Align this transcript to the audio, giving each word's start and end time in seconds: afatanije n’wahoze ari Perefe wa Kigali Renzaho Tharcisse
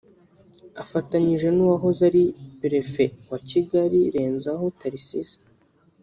afatanije 0.83 1.47
n’wahoze 1.57 2.01
ari 2.09 2.23
Perefe 2.59 3.03
wa 3.29 3.39
Kigali 3.49 3.99
Renzaho 4.15 4.65
Tharcisse 4.79 5.37